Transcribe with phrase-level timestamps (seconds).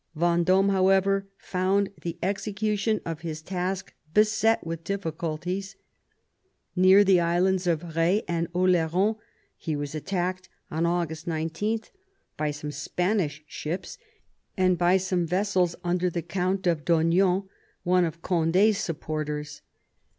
[0.17, 5.75] Venddme, however, found the execution of his task beset with diflBculties.
[6.75, 9.17] Near the islands of K^ and Ol^ron
[9.55, 11.79] he was attacked on August 1 9
[12.35, 13.99] by some Spanish ships
[14.57, 17.47] and hy some vessels under the Count of Daugnon,
[17.83, 19.61] one of Condi's supporters.